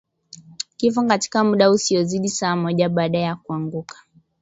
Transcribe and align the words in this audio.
Kifo 0.77 1.03
katika 1.03 1.43
muda 1.43 1.71
usiozidi 1.71 2.29
saa 2.29 2.55
moja 2.55 2.89
baada 2.89 3.19
ya 3.19 3.35
kuanguka 3.35 3.97